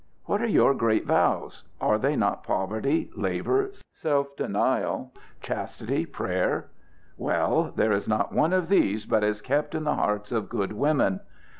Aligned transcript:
What 0.25 0.41
are 0.41 0.47
your 0.47 0.73
great 0.73 1.05
vows? 1.05 1.63
Are 1.79 1.99
they 1.99 2.15
not 2.15 2.41
poverty, 2.43 3.11
labor, 3.15 3.69
self 3.93 4.35
denial, 4.35 5.13
chastity, 5.41 6.07
prayer? 6.07 6.69
Well, 7.19 7.71
there 7.75 7.91
is 7.91 8.07
not 8.07 8.33
one 8.33 8.51
of 8.51 8.67
these 8.67 9.05
but 9.05 9.23
is 9.23 9.43
kept 9.43 9.75
in 9.75 9.83
the 9.83 9.93
hearts 9.93 10.31
of 10.31 10.49
good 10.49 10.73
women. 10.73 11.19